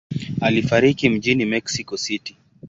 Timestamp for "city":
1.97-2.37